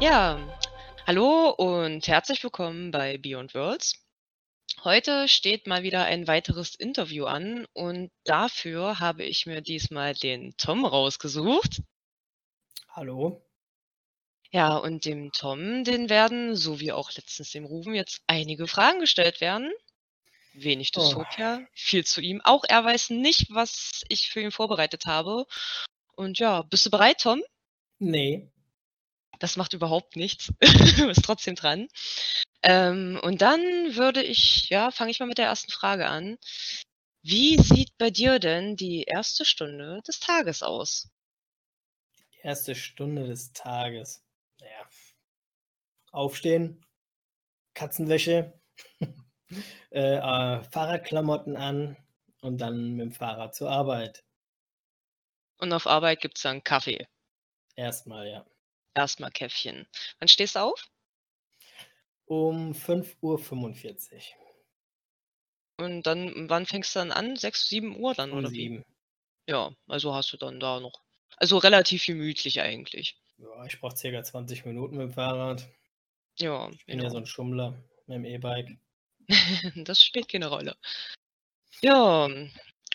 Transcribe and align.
Ja, 0.00 0.38
hallo 1.08 1.50
und 1.50 2.06
herzlich 2.06 2.44
willkommen 2.44 2.92
bei 2.92 3.18
Beyond 3.18 3.52
Worlds. 3.54 4.06
Heute 4.84 5.26
steht 5.26 5.66
mal 5.66 5.82
wieder 5.82 6.04
ein 6.04 6.28
weiteres 6.28 6.76
Interview 6.76 7.24
an 7.24 7.66
und 7.72 8.12
dafür 8.24 9.00
habe 9.00 9.24
ich 9.24 9.46
mir 9.46 9.60
diesmal 9.60 10.14
den 10.14 10.56
Tom 10.56 10.84
rausgesucht. 10.84 11.82
Hallo. 12.90 13.42
Ja, 14.52 14.76
und 14.76 15.04
dem 15.04 15.32
Tom, 15.32 15.82
den 15.82 16.08
werden, 16.08 16.54
so 16.54 16.78
wie 16.78 16.92
auch 16.92 17.10
letztens 17.12 17.50
dem 17.50 17.64
Rufen, 17.64 17.94
jetzt 17.94 18.22
einige 18.28 18.68
Fragen 18.68 19.00
gestellt 19.00 19.40
werden. 19.40 19.72
Wenig 20.52 20.92
Oh, 20.94 21.00
Dystopia, 21.00 21.66
viel 21.72 22.04
zu 22.04 22.20
ihm. 22.20 22.40
Auch 22.44 22.64
er 22.68 22.84
weiß 22.84 23.10
nicht, 23.10 23.46
was 23.50 24.04
ich 24.08 24.30
für 24.30 24.40
ihn 24.40 24.52
vorbereitet 24.52 25.06
habe. 25.06 25.46
Und 26.14 26.38
ja, 26.38 26.62
bist 26.62 26.86
du 26.86 26.90
bereit, 26.90 27.20
Tom? 27.20 27.42
nee. 27.98 28.48
Das 29.38 29.56
macht 29.56 29.72
überhaupt 29.72 30.16
nichts. 30.16 30.52
Du 30.98 31.06
bist 31.06 31.24
trotzdem 31.24 31.54
dran. 31.54 31.88
Ähm, 32.62 33.20
und 33.22 33.40
dann 33.40 33.60
würde 33.94 34.22
ich, 34.22 34.68
ja, 34.68 34.90
fange 34.90 35.10
ich 35.10 35.20
mal 35.20 35.26
mit 35.26 35.38
der 35.38 35.46
ersten 35.46 35.70
Frage 35.70 36.06
an. 36.06 36.38
Wie 37.22 37.58
sieht 37.58 37.96
bei 37.98 38.10
dir 38.10 38.38
denn 38.38 38.76
die 38.76 39.02
erste 39.02 39.44
Stunde 39.44 40.00
des 40.06 40.20
Tages 40.20 40.62
aus? 40.62 41.08
Die 42.34 42.40
erste 42.46 42.74
Stunde 42.74 43.26
des 43.26 43.52
Tages. 43.52 44.24
Naja. 44.60 44.88
Aufstehen, 46.10 46.84
Katzenwäsche, 47.74 48.58
äh, 49.90 50.16
äh, 50.16 50.62
Fahrradklamotten 50.62 51.56
an 51.56 51.96
und 52.40 52.58
dann 52.58 52.92
mit 52.92 53.06
dem 53.06 53.12
Fahrrad 53.12 53.54
zur 53.54 53.70
Arbeit. 53.70 54.24
Und 55.58 55.72
auf 55.72 55.86
Arbeit 55.86 56.20
gibt's 56.20 56.42
dann 56.42 56.64
Kaffee. 56.64 57.06
Erstmal, 57.74 58.28
ja. 58.28 58.46
Erstmal 58.94 59.30
Käffchen. 59.30 59.86
Wann 60.18 60.28
stehst 60.28 60.56
du 60.56 60.60
auf? 60.60 60.88
Um 62.26 62.72
5.45 62.72 64.14
Uhr. 64.14 65.84
Und 65.86 66.02
dann, 66.02 66.48
wann 66.48 66.66
fängst 66.66 66.94
du 66.94 66.98
dann 66.98 67.12
an? 67.12 67.36
6, 67.36 67.68
7 67.68 67.96
Uhr 68.00 68.14
dann, 68.14 68.32
Um 68.32 68.38
oder 68.38 68.50
wie? 68.50 68.68
7. 68.68 68.84
Ja, 69.46 69.72
also 69.86 70.14
hast 70.14 70.32
du 70.32 70.36
dann 70.36 70.60
da 70.60 70.80
noch. 70.80 71.02
Also 71.36 71.58
relativ 71.58 72.04
gemütlich 72.04 72.60
eigentlich. 72.60 73.16
Ja, 73.38 73.64
ich 73.64 73.80
brauche 73.80 73.96
circa 73.96 74.22
20 74.22 74.64
Minuten 74.64 74.96
mit 74.96 75.08
dem 75.08 75.12
Fahrrad. 75.12 75.66
Ja, 76.38 76.68
Ich 76.70 76.84
bin 76.86 76.98
ja 76.98 77.04
so 77.04 77.14
genau. 77.14 77.18
ein 77.20 77.26
Schummler 77.26 77.70
mit 78.06 78.16
dem 78.16 78.24
E-Bike. 78.24 78.76
Das 79.86 80.02
spielt 80.02 80.28
keine 80.28 80.48
Rolle. 80.48 80.76
Ja, 81.80 82.28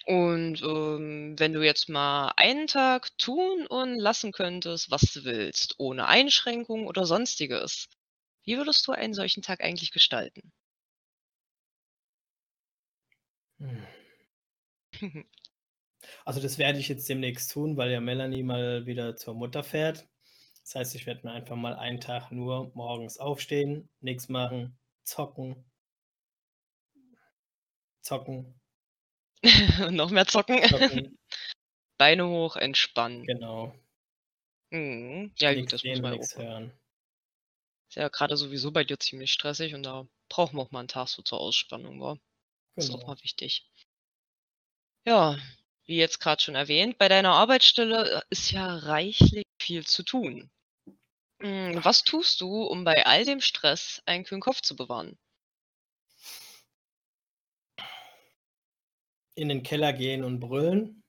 und 0.06 0.62
ähm, 0.64 1.36
wenn 1.38 1.54
du 1.54 1.62
jetzt 1.64 1.90
mal 1.90 2.32
einen 2.38 2.68
Tag 2.68 3.10
tun 3.18 3.68
und 3.68 3.98
lassen 4.00 4.32
könntest, 4.32 4.92
was 4.92 5.02
du 5.14 5.24
willst, 5.26 5.76
ohne 5.80 6.08
Einschränkung 6.08 6.88
oder 6.88 7.06
sonstiges, 7.06 7.88
wie 8.44 8.58
würdest 8.58 8.88
du 8.88 8.92
einen 8.94 9.14
solchen 9.14 9.42
Tag 9.44 9.62
eigentlich 9.64 9.92
gestalten? 9.92 10.52
Hm. 13.60 13.84
Also 16.26 16.42
das 16.42 16.58
werde 16.58 16.80
ich 16.80 16.90
jetzt 16.90 17.08
demnächst 17.10 17.52
tun, 17.52 17.78
weil 17.78 17.92
ja 17.92 18.02
Melanie 18.02 18.44
mal 18.44 18.86
wieder 18.86 19.16
zur 19.16 19.36
Mutter 19.36 19.64
fährt. 19.64 20.08
Das 20.64 20.76
heißt, 20.76 20.96
ich 20.96 21.06
werde 21.06 21.26
mir 21.28 21.34
einfach 21.34 21.56
mal 21.56 21.76
einen 21.76 22.02
Tag 22.02 22.32
nur 22.32 22.72
morgens 22.76 23.18
aufstehen, 23.20 23.90
nichts 24.02 24.30
machen, 24.30 24.78
zocken, 25.04 25.66
zocken, 28.02 28.54
Und 29.88 29.96
noch 29.96 30.10
mehr 30.12 30.26
zocken? 30.28 30.60
zocken, 30.62 31.18
Beine 32.00 32.28
hoch, 32.28 32.56
entspannen. 32.58 33.28
genau. 33.28 33.74
Mhm. 34.72 35.32
Ja 35.40 35.54
gut, 35.54 35.72
Nichts 35.72 35.72
das 35.72 35.86
muss 35.86 36.02
sehen, 36.02 36.02
man 36.02 36.12
ja 36.14 36.20
nichts 36.20 36.36
auch 36.36 36.38
hören. 36.38 36.74
Ist 37.88 37.96
ja 37.96 38.10
gerade 38.10 38.36
sowieso 38.36 38.72
bei 38.72 38.84
dir 38.84 39.00
ziemlich 39.00 39.32
stressig 39.32 39.74
und 39.74 39.84
da 39.84 40.06
brauchen 40.28 40.58
wir 40.58 40.64
auch 40.64 40.72
mal 40.72 40.80
einen 40.80 40.90
Tag 40.90 41.08
so 41.08 41.22
zur 41.22 41.40
Ausspannung, 41.40 42.02
wa? 42.02 42.18
Ist 42.78 42.94
doch 42.94 43.06
Genau. 43.06 43.08
mal 43.08 43.18
wichtig. 43.24 43.70
Ja, 45.06 45.38
wie 45.86 45.96
jetzt 45.96 46.20
gerade 46.20 46.42
schon 46.42 46.56
erwähnt, 46.56 46.98
bei 46.98 47.08
deiner 47.08 47.32
Arbeitsstelle 47.32 48.18
äh, 48.18 48.22
ist 48.30 48.52
ja 48.52 48.76
reichlich 48.80 49.46
viel 49.62 49.86
zu 49.86 50.04
tun. 50.04 50.52
Hm, 51.42 51.84
was 51.84 52.04
tust 52.04 52.42
du, 52.42 52.64
um 52.64 52.84
bei 52.86 53.06
all 53.06 53.26
dem 53.26 53.42
Stress 53.42 54.02
einen 54.08 54.26
kühlen 54.26 54.42
Kopf 54.42 54.62
zu 54.62 54.76
bewahren? 54.76 55.20
In 59.36 59.50
den 59.50 59.64
Keller 59.64 59.94
gehen 59.94 60.24
und 60.24 60.40
brüllen 60.40 61.04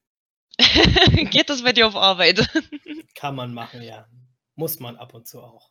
Geht 1.30 1.50
das 1.50 1.62
bei 1.62 1.72
dir 1.72 1.86
auf 1.86 1.96
Arbeit? 1.96 2.38
kann 3.14 3.34
man 3.34 3.52
machen, 3.54 3.82
ja. 3.82 4.08
Muss 4.54 4.78
man 4.78 4.96
ab 4.96 5.14
und 5.14 5.26
zu 5.26 5.42
auch. 5.42 5.70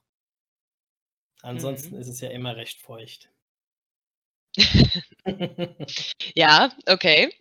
Ansonsten 1.41 1.95
Mhm. 1.95 2.01
ist 2.01 2.07
es 2.07 2.21
ja 2.21 2.29
immer 2.29 2.55
recht 2.55 2.81
feucht. 2.81 3.29
Ja, 6.35 6.71
okay. 6.87 7.33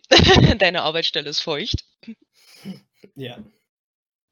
Deine 0.57 0.83
Arbeitsstelle 0.83 1.29
ist 1.29 1.41
feucht. 1.41 1.85
ja. 3.15 3.43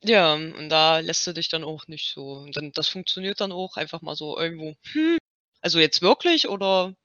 Ja, 0.03 0.33
und 0.33 0.69
da 0.69 0.99
lässt 0.99 1.27
du 1.27 1.33
dich 1.33 1.49
dann 1.49 1.63
auch 1.63 1.87
nicht 1.87 2.11
so 2.13 2.33
und 2.33 2.57
dann 2.57 2.71
das 2.71 2.87
funktioniert 2.87 3.39
dann 3.39 3.51
auch 3.51 3.77
einfach 3.77 4.01
mal 4.01 4.15
so 4.15 4.35
irgendwo 4.37 4.75
hm, 4.93 5.17
also 5.61 5.79
jetzt 5.79 6.01
wirklich 6.01 6.47
oder 6.49 6.95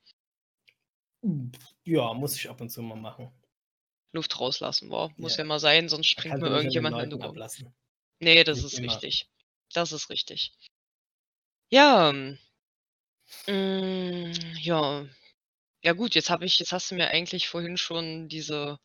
Ja, 1.84 2.14
muss 2.14 2.36
ich 2.36 2.48
ab 2.48 2.60
und 2.60 2.70
zu 2.70 2.80
mal 2.82 2.96
machen. 2.96 3.30
Luft 4.12 4.40
rauslassen, 4.40 4.90
wa? 4.90 5.10
Muss 5.16 5.36
Ja. 5.36 5.38
ja 5.38 5.44
mal 5.44 5.60
sein, 5.60 5.88
sonst 5.88 6.08
springt 6.08 6.40
mir 6.40 6.48
irgendjemand 6.50 6.98
in 6.98 7.10
den 7.10 7.22
ablassen. 7.22 7.74
Ne, 8.20 8.44
das 8.44 8.62
Nicht 8.62 8.64
ist 8.64 8.82
immer. 8.82 9.02
richtig. 9.02 9.30
Das 9.72 9.92
ist 9.92 10.10
richtig. 10.10 10.52
Ja, 11.70 12.12
hm, 13.46 14.32
ja. 14.60 15.06
Ja 15.84 15.92
gut, 15.94 16.14
jetzt 16.16 16.30
habe 16.30 16.44
ich 16.46 16.58
jetzt 16.60 16.72
hast 16.72 16.90
du 16.90 16.96
mir 16.96 17.08
eigentlich 17.10 17.48
vorhin 17.48 17.76
schon 17.78 18.28
diese 18.28 18.78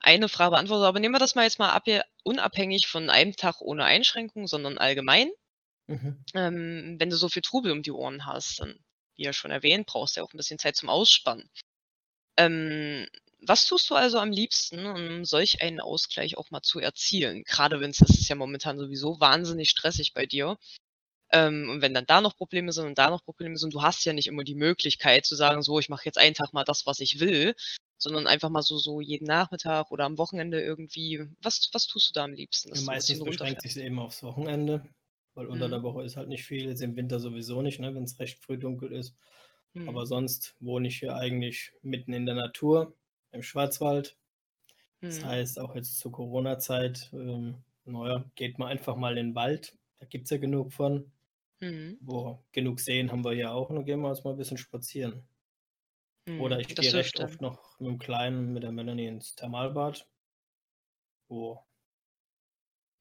eine 0.00 0.28
Frage 0.30 0.52
beantwortet, 0.52 0.86
aber 0.86 1.00
nehmen 1.00 1.14
wir 1.14 1.20
das 1.20 1.34
mal 1.36 1.44
jetzt 1.44 1.58
mal 1.60 1.70
ab 1.72 1.84
hier 1.86 2.04
unabhängig 2.24 2.86
von 2.88 3.10
einem 3.10 3.36
Tag 3.36 3.60
ohne 3.62 3.84
Einschränkung, 3.86 4.46
sondern 4.48 4.78
allgemein. 4.78 5.30
Mhm. 5.88 6.24
Ähm, 6.34 6.96
wenn 6.98 7.10
du 7.10 7.16
so 7.16 7.28
viel 7.28 7.42
Trubel 7.42 7.72
um 7.72 7.82
die 7.82 7.92
Ohren 7.92 8.26
hast, 8.26 8.60
dann, 8.60 8.78
wie 9.16 9.24
ja 9.24 9.32
schon 9.32 9.50
erwähnt, 9.50 9.86
brauchst 9.86 10.16
du 10.16 10.20
ja 10.20 10.24
auch 10.24 10.32
'n 10.32 10.36
bisschen 10.36 10.58
Zeit 10.58 10.76
zum 10.76 10.88
Ausspannen. 10.90 11.48
Ähm, 12.38 13.08
was 13.46 13.66
tust 13.66 13.90
du 13.90 13.94
also 13.94 14.18
am 14.18 14.30
liebsten, 14.30 14.86
um 14.86 15.24
solch 15.24 15.62
einen 15.62 15.80
Ausgleich 15.80 16.36
auch 16.38 16.50
mal 16.50 16.62
zu 16.62 16.80
erzielen? 16.80 17.44
Grade 17.44 17.80
wenn's 17.80 17.98
das 17.98 18.10
ist 18.10 18.28
ja 18.28 18.36
momentan 18.36 18.78
sowieso 18.78 19.20
wahnsinnig 19.20 19.70
stressig 19.70 20.12
bei 20.14 20.26
dir. 20.26 20.58
Ähm, 21.32 21.68
und 21.70 21.82
wenn 21.82 21.94
dann 21.94 22.06
da 22.06 22.20
noch 22.22 22.36
Probleme 22.36 22.72
sind 22.72 22.86
und 22.86 22.98
da 22.98 23.10
noch 23.10 23.24
Probleme 23.24 23.56
sind, 23.58 23.74
du 23.74 23.82
hast 23.82 24.04
ja 24.06 24.12
nicht 24.14 24.28
immer 24.28 24.44
die 24.44 24.54
Möglichkeit 24.56 25.26
zu 25.26 25.36
sagen: 25.36 25.62
„So, 25.62 25.78
ich 25.80 25.88
mache 25.90 26.06
jetzt 26.06 26.18
einen 26.18 26.34
Tag 26.34 26.52
mal 26.54 26.64
das, 26.64 26.86
was 26.86 27.00
ich 27.00 27.20
will“, 27.20 27.54
sondern 27.98 28.26
einfach 28.28 28.50
mal 28.50 28.62
so 28.62 28.78
so 28.78 29.00
jeden 29.00 29.26
Nachmittag 29.26 29.90
oder 29.92 30.04
am 30.06 30.18
Wochenende 30.18 30.62
irgendwie. 30.62 31.24
Was 31.42 31.70
was 31.72 31.86
tust 31.88 32.10
du 32.10 32.12
da 32.14 32.24
am 32.24 32.34
liebsten, 32.34 32.72
Ja, 32.74 32.80
meistens 32.82 33.22
beschränkt 33.22 33.60
sich's 33.62 33.76
eben 33.76 33.98
aufs 33.98 34.22
Wochenende, 34.22 34.88
weil 35.34 35.46
unter 35.46 35.68
Mhm. 35.68 35.70
der 35.70 35.82
Woche 35.82 36.02
ist 36.04 36.16
halt 36.16 36.28
nicht 36.28 36.44
viel, 36.44 36.64
jetzt 36.68 36.82
im 36.82 36.96
Winter 36.96 37.20
sowieso 37.20 37.62
nicht, 37.62 37.78
ne, 37.80 37.94
wenn's 37.94 38.18
recht 38.18 38.38
früh 38.38 38.58
dunkel 38.58 38.92
ist. 38.92 39.16
Aber 39.84 40.06
Mhm. 40.06 40.06
sonst 40.06 40.56
wohne 40.60 40.88
ich 40.88 40.98
hier 41.00 41.14
eigentlich 41.16 41.72
mitten 41.82 42.12
in 42.12 42.26
der 42.26 42.34
Natur, 42.36 42.96
im 43.34 43.42
Schwarzwald. 43.42 44.18
Das 45.08 45.24
Mhm. 45.24 45.24
heißt, 45.24 45.60
auch 45.60 45.74
jetzt 45.76 45.98
zur 45.98 46.12
Corona-Zeit, 46.12 47.10
ähm, 47.14 47.64
na 47.84 48.08
ja, 48.08 48.24
geht 48.36 48.58
man 48.58 48.68
einfach 48.68 48.96
mal 48.96 49.18
in 49.18 49.30
'n 49.32 49.34
Wald. 49.36 49.78
Da 50.00 50.06
gibt's 50.06 50.30
ja 50.30 50.38
genug 50.38 50.72
von. 50.74 51.12
Mhm. 51.62 51.98
Wo 52.00 52.44
genug 52.52 52.80
Seen 52.80 53.12
haben 53.12 53.24
wir 53.24 53.32
hier 53.34 53.52
auch 53.54 53.70
und 53.70 53.76
dann 53.76 53.84
gehen 53.86 54.00
wir 54.02 54.10
jetzt 54.10 54.24
mal 54.24 54.32
'n 54.32 54.38
bisschen 54.38 54.58
spazieren. 54.58 55.28
Oder 56.38 56.58
Mhm, 56.58 56.60
ich 56.60 56.74
das 56.74 56.92
gehe 56.92 56.94
recht 56.94 57.20
oft 57.20 57.40
noch 57.40 57.78
mit 57.78 57.88
dem 57.90 57.98
Kleinen, 57.98 58.52
mit 58.52 58.62
der 58.64 58.72
Melanie 58.72 59.06
ins 59.06 59.34
Thermalbad. 59.36 60.06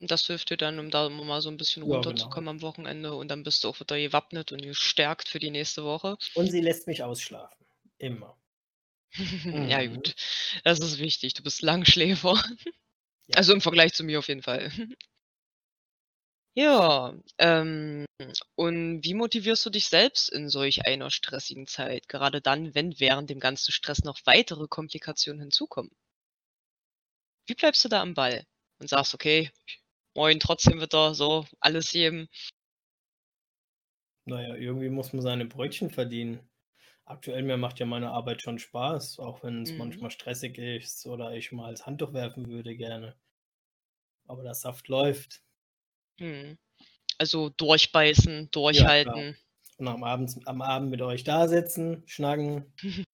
Und 0.01 0.09
das 0.11 0.25
hilft 0.27 0.49
dir 0.49 0.57
dann, 0.57 0.79
um 0.79 0.89
da 0.89 1.07
mal 1.09 1.41
so 1.41 1.49
'n 1.49 1.57
bisschen 1.57 1.83
Ja, 1.83 2.03
genau. 2.05 2.33
runterzukommen 2.33 2.47
am 2.49 2.61
Wochenende 2.61 3.13
und 3.15 3.27
dann 3.29 3.43
bist 3.43 3.63
du 3.63 3.69
auch 3.69 3.79
wieder 3.79 3.97
gewappnet 3.99 4.51
und 4.51 4.61
gestärkt 4.61 5.27
für 5.29 5.39
die 5.39 5.51
nächste 5.51 5.83
Woche. 5.83 6.17
Und 6.35 6.49
sie 6.49 6.61
lässt 6.61 6.87
mich 6.87 7.03
ausschlafen, 7.03 7.65
immer. 7.99 8.37
Ja 9.69 9.85
Mhm. 9.85 9.87
gut, 9.87 10.15
das 10.63 10.79
ist 10.79 10.97
wichtig. 10.99 11.33
Du 11.33 11.43
bist 11.43 11.61
Langschläfer. 11.61 12.41
Ja. 13.27 13.35
Also, 13.35 13.53
im 13.53 13.61
Vergleich 13.61 13.93
zu 13.93 14.03
mir 14.03 14.19
auf 14.19 14.27
jeden 14.29 14.43
Fall. 14.43 14.71
Ja, 16.57 17.13
ähm, 17.39 18.05
und 18.55 19.03
wie 19.03 19.13
motivierst 19.15 19.65
du 19.65 19.69
dich 19.71 19.87
selbst 19.87 20.29
in 20.29 20.49
solch 20.49 20.85
einer 20.85 21.09
stressigen 21.11 21.65
Zeit, 21.67 22.07
gerade 22.07 22.41
dann, 22.41 22.75
wenn 22.75 22.99
während 22.99 23.29
dem 23.31 23.39
ganzen 23.39 23.71
Stress 23.71 24.03
noch 24.03 24.19
weitere 24.25 24.67
Komplikationen 24.67 25.41
hinzukommen? 25.41 25.91
Wie 27.47 27.55
bleibst 27.55 27.83
du 27.83 27.89
da 27.89 28.01
am 28.01 28.13
Ball 28.13 28.45
und 28.79 28.89
sagst: 28.89 29.13
„Okay, 29.13 29.51
morgen 30.15 30.39
trotzdem 30.39 30.81
wieder 30.81 31.15
so 31.15 31.45
alles 31.61 31.91
geben?“ 31.91 32.29
Na 34.25 34.41
ja, 34.41 34.55
irgendwie 34.55 34.89
muss 34.89 35.13
man 35.13 35.21
seine 35.21 35.45
Brötchen 35.45 35.89
verdienen. 35.89 36.39
Aktuell 37.07 37.43
mir 37.43 37.57
macht 37.57 37.79
ja 37.79 37.85
meine 37.85 38.11
Arbeit 38.11 38.41
schon 38.41 38.59
Spaß, 38.59 39.19
auch 39.19 39.41
wenn's 39.43 39.75
Mhm. 39.75 39.77
manchmal 39.77 40.09
stressig 40.11 40.57
ist 40.57 41.05
oder 41.05 41.33
ich 41.33 41.51
mal 41.51 41.71
das 41.71 41.85
Handtuch 41.85 42.13
werfen 42.13 42.47
würde 42.47 42.75
gerne. 42.77 43.15
Aber 44.27 44.43
der 44.43 44.53
Saft 44.53 44.87
läuft. 44.89 45.43
Mhm. 46.19 46.57
Also 47.19 47.49
durchbeißen, 47.49 48.51
Ja, 48.69 48.93
durchhalten. 49.01 49.37
Und 49.77 49.87
am 49.87 50.03
Abend, 50.03 50.37
am 50.47 50.61
Abend 50.61 50.89
mit 50.91 51.01
euch 51.01 51.23
da 51.23 51.47
sitzen, 51.47 52.03
schnacken. 52.07 52.73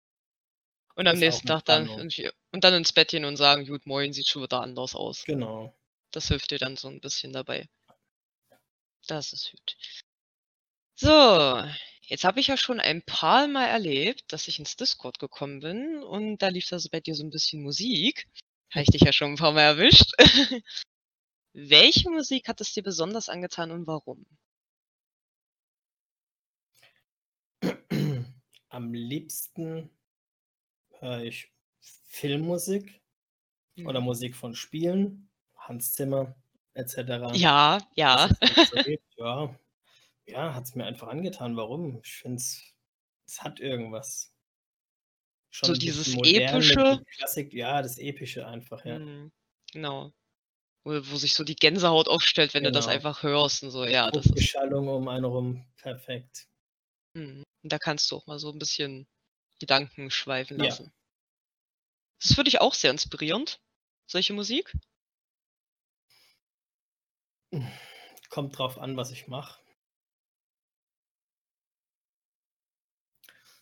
Und 0.95 1.07
am 1.07 1.17
nächsten 1.17 1.47
Tag 1.47 1.65
dann 1.65 1.89
und 2.51 2.63
dann 2.63 2.73
ins 2.75 2.93
Bettchen 2.93 3.25
und 3.25 3.37
sagen: 3.37 3.65
„Gut, 3.65 3.85
morgen 3.87 4.13
sieht 4.13 4.27
schon 4.27 4.43
wieder 4.43 4.61
anders 4.61 4.95
aus.“ 4.95 5.25
Genau. 5.25 5.75
Das 6.11 6.27
hilft 6.29 6.51
dir 6.51 6.59
dann 6.59 6.77
so 6.77 6.87
'n 6.89 7.01
bisschen 7.01 7.33
dabei. 7.33 7.67
Das 9.07 9.33
ist 9.33 9.51
gut. 9.51 9.75
So, 10.97 11.65
jetzt 12.09 12.23
habe 12.25 12.39
ich 12.39 12.47
ja 12.47 12.57
schon 12.57 12.79
ein 12.79 13.03
paar 13.03 13.47
Mal 13.47 13.67
erlebt, 13.67 14.33
dass 14.33 14.47
ich 14.47 14.59
ins 14.59 14.75
Discord 14.75 15.19
gekommen 15.19 15.59
bin 15.61 16.03
und 16.03 16.39
da 16.39 16.49
lief 16.49 16.67
da 16.69 16.79
so 16.79 16.89
bei 16.91 16.99
dir 17.01 17.15
so 17.15 17.23
'n 17.23 17.29
bisschen 17.31 17.63
Musik. 17.63 18.27
Habe 18.73 18.83
ich 18.83 18.89
dich 18.91 19.01
ja 19.03 19.13
schon 19.13 19.33
'n 19.33 19.37
paar 19.37 19.53
Mal 19.53 19.61
erwischt. 19.63 20.11
Welche 21.53 22.09
Musik 22.11 22.47
hat 22.49 22.61
es 22.61 22.73
dir 22.73 22.83
besonders 22.83 23.29
angetan 23.29 23.71
und 23.71 23.87
warum? 23.87 24.25
Am 28.69 28.93
liebsten 28.93 29.89
höre 30.99 31.23
ich 31.23 31.51
Filmmusik 31.81 33.01
oder 33.83 34.01
Mhm. 34.01 34.01
Musik 34.01 34.35
von 34.35 34.55
Spielen, 34.55 35.29
Hans 35.57 35.93
Zimmer 35.93 36.35
et 36.75 36.89
cetera. 36.89 37.33
Ja, 37.33 37.79
ja. 37.95 38.29
So 38.63 38.77
gibt, 38.79 39.03
ja. 40.31 40.47
Ja, 40.47 40.53
hat's 40.55 40.75
mir 40.75 40.85
einfach 40.85 41.07
angetan. 41.07 41.55
Warum? 41.57 42.01
Ich 42.03 42.13
finde 42.17 42.37
es 42.37 42.63
es 43.27 43.41
hat 43.43 43.59
irgendwas. 43.59 44.29
Schon 45.53 45.73
So 45.73 45.75
dieses 45.75 46.05
modern 46.05 46.67
mit 46.67 46.87
Epische? 46.87 46.89
mit 46.89 47.05
Klassik 47.09 47.53
ja, 47.53 47.81
das 47.81 47.97
Epische 47.97 48.47
einfach, 48.47 48.85
ja. 48.85 49.01
Mhm, 49.01 49.31
genau. 49.71 50.11
Wo 50.85 50.91
wo 51.11 51.17
sich 51.17 51.33
so 51.35 51.43
die 51.45 51.55
Gänsehaut 51.55 52.07
aufstellt, 52.09 52.53
wenn 52.55 52.63
du 52.65 52.71
das 52.71 52.87
Genau. 52.87 52.89
einfach 52.89 53.23
hörst 53.23 53.63
und 53.63 53.71
so, 53.71 53.85
ja, 53.85 54.11
das 54.11 54.27
ist 54.27 54.55
um 54.55 55.07
einen 55.09 55.25
rum, 55.25 55.65
perfekt. 55.77 56.45
Mhm. 57.15 57.43
Da 57.63 57.77
kannst 57.79 58.09
du 58.11 58.15
auch 58.17 58.27
mal 58.27 58.39
so 58.39 58.51
'n 58.51 58.59
bisschen 58.59 59.07
Gedanken 59.59 60.11
schweifen 60.11 60.57
Ja. 60.57 60.79
lassen. 60.79 60.91
Ist 62.21 62.31
das 62.31 62.35
für 62.35 62.43
dich 62.43 62.59
auch 62.59 62.73
sehr 62.73 62.91
inspirierend, 62.91 63.61
solche 64.05 64.33
Musik? 64.33 64.73
Kommt 68.29 68.57
drauf 68.59 68.77
an, 68.77 68.95
was 68.95 69.11
ich 69.11 69.27
mache. 69.27 69.59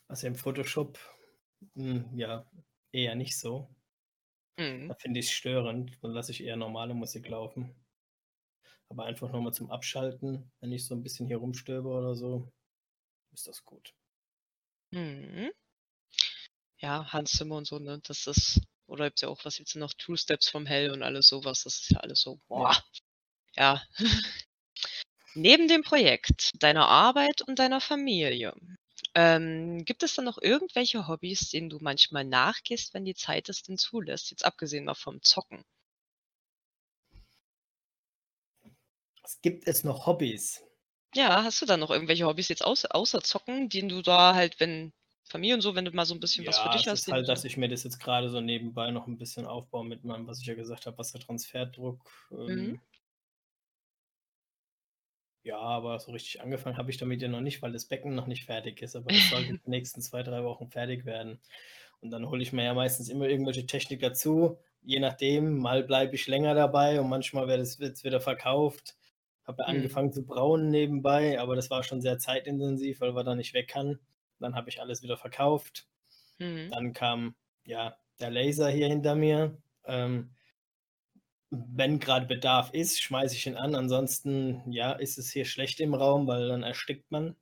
Also, 0.10 0.28
im 0.28 0.36
Photoshop, 0.36 0.98
hm, 1.76 2.18
ja, 2.18 2.50
eher 2.92 3.16
nicht 3.16 3.38
so. 3.38 3.70
Mhm. 4.58 4.90
Da 4.90 4.96
finde 4.96 5.20
ich's 5.20 5.32
störend, 5.32 5.98
dann 6.02 6.12
lasse 6.12 6.32
ich 6.32 6.42
eher 6.42 6.56
normale 6.56 6.94
Musik 6.94 7.28
laufen. 7.28 7.76
Aber 8.92 9.06
einfach 9.06 9.32
nur 9.32 9.42
mal 9.42 9.52
zum 9.54 9.70
Abschalten, 9.70 10.50
wenn 10.62 10.72
ich 10.72 10.86
so 10.86 10.96
'n 10.96 11.04
bisschen 11.04 11.28
hier 11.28 11.38
rumstöbere 11.38 11.98
oder 11.98 12.16
so, 12.16 12.52
ist 13.34 13.48
das 13.48 13.66
gut. 13.66 13.94
Mhm. 14.94 15.52
Ja, 16.80 17.12
Hans 17.12 17.32
Zimmer 17.32 17.56
und 17.58 17.66
so, 17.68 17.80
ne? 17.80 18.00
Das 18.06 18.28
ist 18.28 18.62
oder 18.86 19.06
gibt's 19.06 19.22
ja 19.22 19.30
auch 19.30 19.44
was 19.46 19.56
denn 19.58 19.80
noch? 19.82 19.94
„Two 19.98 20.16
Steps 20.16 20.48
from 20.50 20.66
Hell“ 20.68 20.92
und 20.92 21.02
alles 21.04 21.28
so 21.28 21.44
was. 21.44 21.64
Das 21.64 21.80
ist 21.82 21.90
ja 21.92 22.00
alles 22.02 22.22
so, 22.22 22.40
boah. 22.48 22.72
Ja. 22.72 22.84
Ja. 23.58 23.82
Neben 25.36 25.68
dem 25.68 25.84
Projekt, 25.84 26.52
deiner 26.64 26.88
Arbeit 26.88 27.42
und 27.48 27.60
deiner 27.60 27.82
Familie, 27.82 28.54
ähm, 29.16 29.86
gibt 29.86 30.04
es 30.04 30.16
da 30.16 30.22
noch 30.22 30.38
irgendwelche 30.40 31.08
Hobbys, 31.08 31.50
denen 31.50 31.70
du 31.70 31.80
manchmal 31.82 32.24
nachgehst, 32.26 32.94
wenn 32.94 33.06
die 33.06 33.16
Zeit 33.16 33.50
es 33.50 33.64
denn 33.64 33.78
zulässt, 33.78 34.32
jetzt 34.32 34.46
abgesehen 34.46 34.86
mal 34.86 34.96
vom 34.96 35.22
Zocken? 35.22 35.64
Was 39.24 39.42
gibt 39.42 39.68
es 39.68 39.84
noch 39.84 40.08
Hobbys? 40.08 40.64
Ja, 41.16 41.44
hast 41.44 41.62
du 41.62 41.66
da 41.66 41.76
noch 41.78 41.90
irgendwelche 41.90 42.26
Hobbys 42.26 42.48
jetzt 42.50 42.64
außer 42.66 42.94
außer 42.94 43.22
Zocken, 43.22 43.70
denen 43.70 43.88
du 43.90 44.02
da 44.02 44.36
halt, 44.36 44.60
wenn 44.60 44.94
Familie 45.24 45.56
und 45.56 45.62
so, 45.62 45.74
wenn 45.76 45.86
du 45.86 45.92
mal 45.92 46.06
so 46.06 46.14
'n 46.14 46.20
bisschen 46.20 46.46
was 46.46 46.60
für 46.60 46.70
Ja, 46.70 46.70
dich 46.70 46.88
es 46.88 46.88
hast, 46.88 47.08
ist 47.08 47.08
den 47.08 47.16
du 47.18 47.24
halt, 47.24 47.28
dass 47.30 47.44
so 47.44 47.46
ich 47.46 47.58
mir 47.58 47.68
das 47.68 47.84
jetzt 47.84 48.00
grade 48.00 48.30
so 48.30 48.42
nebenbei 48.42 48.92
noch 48.92 49.08
'n 49.08 49.18
bisschen 49.18 49.46
aufbaue 49.48 49.84
mit 49.86 50.04
meinem, 50.04 50.28
was 50.28 50.40
ich 50.40 50.46
ja 50.46 50.54
gesagt 50.54 50.86
habe, 50.86 50.98
Wassertransferdruck, 50.98 52.28
Mhm. 52.48 52.78
ähm 52.78 52.82
Ja, 55.48 55.60
aber 55.60 55.98
so 56.00 56.12
richtig 56.12 56.42
angefangen 56.42 56.76
habe 56.78 56.92
ich 56.92 56.98
damit 56.98 57.22
ja 57.22 57.30
noch 57.30 57.40
nicht, 57.42 57.62
weil 57.62 57.72
das 57.72 57.86
Becken 57.86 58.14
noch 58.16 58.28
nicht 58.28 58.44
fertig 58.46 58.82
ist, 58.82 58.96
aber 58.98 59.14
das 59.14 59.30
sollte 59.30 59.52
in 59.54 59.58
den 59.64 59.70
nächsten 59.72 60.02
2, 60.02 60.22
3 60.22 60.44
Wochen 60.44 60.68
fertig 60.70 61.06
werden. 61.06 61.40
Und 62.02 62.12
dann 62.12 62.28
hole 62.30 62.42
ich 62.44 62.52
mir 62.52 62.66
ja 62.66 62.74
meistens 62.74 63.08
immer 63.10 63.28
irgendwelche 63.30 63.66
Technik 63.66 64.02
dazu, 64.02 64.58
je 64.82 65.00
nachdem, 65.00 65.58
mal 65.60 65.84
bleibe 65.84 66.16
ich 66.16 66.28
länger 66.28 66.54
dabei 66.54 67.00
und 67.00 67.08
manchmal 67.10 67.48
wird 67.48 67.62
es 67.62 68.04
wieder 68.04 68.20
verkauft. 68.20 68.98
Habe 69.46 69.64
ja 69.64 69.68
Mhm. 69.68 69.70
angefangen 69.70 70.12
zu 70.12 70.26
brauen 70.26 70.70
nebenbei, 70.70 71.40
aber 71.40 71.56
das 71.56 71.70
war 71.70 71.84
schon 71.84 72.02
sehr 72.02 72.20
zeitintensiv, 72.20 73.00
weil 73.02 73.14
man 73.14 73.26
da 73.26 73.34
nicht 73.36 73.54
weg 73.54 73.70
kann. 73.70 74.00
Dann 74.40 74.56
habe 74.56 74.70
ich 74.70 74.82
alles 74.82 75.02
wieder 75.02 75.18
verkauft. 75.18 75.88
Mhm. 76.40 76.78
Dann 76.78 76.94
kam, 76.94 77.36
ja, 77.66 77.98
der 78.20 78.32
Laser 78.32 78.70
hier 78.70 78.88
hinter 78.88 79.16
mir. 79.16 79.62
Ähm 79.86 80.37
wenn 81.52 82.00
grad 82.00 82.28
Bedarf 82.28 82.72
ist, 82.74 83.02
schmeiße 83.02 83.36
ich 83.36 83.48
ihn 83.48 83.56
an, 83.56 83.76
ansonsten, 83.76 84.70
ja, 84.72 84.92
ist 84.94 85.18
es 85.18 85.32
hier 85.32 85.46
schlecht 85.46 85.80
im 85.80 85.94
Raum, 85.94 86.28
weil 86.28 86.48
dann 86.50 86.64
erstickt 86.64 87.12
man. 87.12 87.36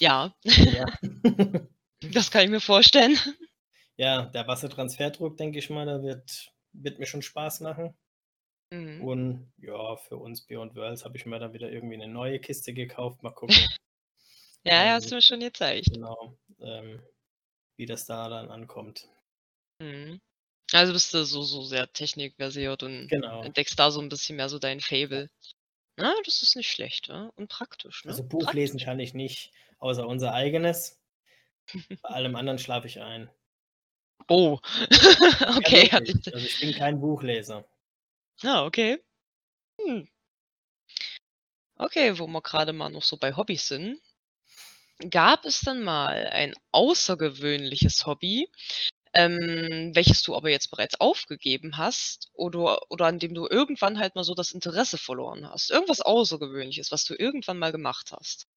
Ja. 0.00 0.32
Ja. 0.70 0.84
Das 2.12 2.30
kann 2.30 2.44
ich 2.44 2.50
mir 2.50 2.60
vorstellen. 2.60 3.18
Ja, 3.98 4.24
der 4.26 4.46
Wassertransferdruck, 4.48 5.36
denke 5.36 5.58
ich 5.58 5.68
mal, 5.70 5.84
der 5.86 6.02
wird 6.02 6.50
wird 6.74 6.98
mir 6.98 7.04
schon 7.06 7.20
Spaß 7.22 7.60
machen. 7.60 7.94
Mhm. 8.72 9.02
Und 9.02 9.52
ja, 9.58 9.96
für 9.96 10.16
uns 10.16 10.42
Beyond 10.46 10.74
Worlds 10.76 11.04
habe 11.04 11.16
ich 11.16 11.26
mir 11.26 11.38
dann 11.38 11.52
wieder 11.54 11.70
irgendwie 11.70 11.96
'ne 11.96 12.08
neue 12.08 12.38
Kiste 12.40 12.72
gekauft. 12.74 13.22
Mal 13.22 13.30
gucken. 13.32 13.68
Ja, 14.66 14.84
ja, 14.84 14.92
hast 14.94 15.10
Ähm, 15.10 15.12
du 15.12 15.16
mir 15.16 15.22
schon 15.22 15.40
gezeigt. 15.40 15.88
genau, 15.88 16.38
ähm, 16.60 17.02
wie 17.76 17.86
das 17.86 18.06
da 18.06 18.28
dann 18.30 18.50
ankommt. 18.50 19.08
Mhm. 19.80 20.20
Also, 20.72 20.92
bist 20.92 21.12
du 21.14 21.24
so 21.24 21.42
so 21.42 21.62
sehr 21.62 21.92
technikversiert 21.92 22.82
und 22.82 23.10
Genau. 23.10 23.42
entdeckst 23.42 23.78
da 23.78 23.90
so 23.90 24.00
'n 24.00 24.08
bisschen 24.08 24.36
mehr 24.36 24.48
so 24.48 24.58
dein 24.58 24.80
Faible. 24.80 25.28
Ja, 25.98 26.14
das 26.26 26.42
ist 26.42 26.56
nicht 26.56 26.70
schlecht, 26.70 27.08
ja, 27.08 27.30
und 27.36 27.48
praktisch, 27.48 28.04
ne? 28.06 28.16
Also, 28.16 28.22
Buch 28.22 28.52
lesen 28.52 28.78
Praktisch. 28.78 28.84
kann 28.84 29.00
ich 29.00 29.12
nicht, 29.12 29.52
außer 29.78 30.06
unser 30.06 30.32
eigenes. 30.34 31.00
Bei 32.04 32.10
allem 32.14 32.34
anderen 32.36 32.58
schlafe 32.58 32.86
ich 32.88 33.00
ein. 33.00 33.30
Oh, 34.28 34.58
Ja, 35.58 35.68
okay, 35.68 35.88
wirklich. 35.88 36.14
dich 36.14 36.30
Also, 36.30 36.46
ich 36.46 36.58
bin 36.58 36.74
kein 36.74 37.00
Buchleser. 37.00 37.64
Ah, 38.44 38.64
okay. 38.66 38.98
Hm. 39.80 40.06
Okay, 41.78 42.18
wo 42.18 42.26
wir 42.28 42.40
grade 42.40 42.72
mal 42.72 42.88
noch 42.88 43.02
so 43.02 43.18
bei 43.18 43.36
Hobbys 43.36 43.68
sind. 43.68 44.00
Gab 45.10 45.44
es 45.44 45.60
denn 45.60 45.82
mal 45.82 46.26
ein 46.28 46.54
außergewöhnliches 46.72 48.06
Hobby, 48.06 48.48
ähm, 49.14 49.90
welches 49.94 50.22
du 50.22 50.34
aber 50.34 50.50
jetzt 50.50 50.70
bereits 50.70 51.00
aufgegeben 51.00 51.76
hast 51.76 52.30
oder 52.34 52.90
oder 52.90 53.06
an 53.06 53.18
dem 53.18 53.34
du 53.34 53.46
irgendwann 53.48 53.98
halt 53.98 54.14
mal 54.14 54.24
so 54.24 54.34
das 54.34 54.52
Interesse 54.52 54.98
verloren 54.98 55.48
hast? 55.48 55.70
Irgendwas 55.70 56.00
Außergewöhnliches, 56.00 56.92
was 56.92 57.04
du 57.04 57.14
irgendwann 57.14 57.58
mal 57.58 57.72
gemacht 57.72 58.12
hast? 58.12 58.48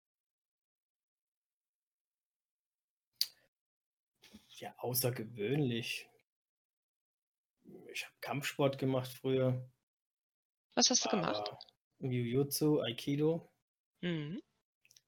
Ja, 4.58 4.74
außergewöhnlich. 4.78 6.08
Ich 7.92 8.06
habe 8.06 8.16
Kampfsport 8.22 8.78
gemacht 8.78 9.12
früher. 9.12 9.70
Was 10.76 10.90
hast 10.90 11.06
du 11.06 11.10
gemacht? 11.10 11.50
Aber 11.50 11.60
Jiu-Jitsu, 12.00 12.82
Aikido. 12.82 13.50
Mhm. 14.02 14.42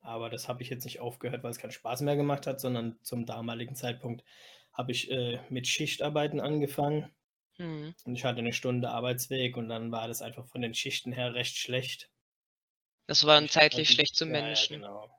Aber 0.02 0.30
das 0.30 0.48
habe 0.48 0.64
ich 0.64 0.70
jetzt 0.70 0.86
nicht 0.86 1.00
aufgehört, 1.00 1.44
weil's 1.44 1.60
keinen 1.60 1.72
Spaß 1.72 2.02
mehr 2.02 2.16
gemacht 2.16 2.48
hat, 2.48 2.62
sondern 2.62 3.00
zum 3.04 3.26
damaligen 3.26 3.76
Zeitpunkt 3.76 4.24
habe 4.78 4.92
ich, 4.94 5.12
äh, 5.12 5.42
mit 5.50 5.68
Schichtarbeiten 5.68 6.40
angefangen. 6.42 7.12
Mhm. 7.60 7.98
Und 8.06 8.16
ich 8.16 8.26
hatte 8.26 8.42
'ne 8.44 8.54
Stunde 8.54 8.90
Arbeitsweg 8.92 9.58
und 9.58 9.70
dann 9.70 9.92
war 9.92 10.08
das 10.10 10.22
einfach 10.24 10.48
von 10.48 10.62
den 10.62 10.74
Schichten 10.76 11.12
her 11.14 11.34
recht 11.36 11.58
schlecht. 11.58 12.10
Das 13.10 13.26
war 13.26 13.36
dann 13.40 13.48
zeitlich 13.50 13.90
halt 13.90 13.90
schlecht 13.90 14.16
zu 14.18 14.26
ja, 14.26 14.48
ja, 14.50 14.66
genau. 14.66 15.10